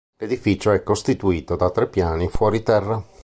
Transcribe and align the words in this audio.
L'edificio 0.17 0.71
è 0.71 0.81
costituito 0.81 1.55
da 1.55 1.69
tre 1.69 1.87
piani 1.87 2.27
fuori 2.27 2.63
terra. 2.63 3.05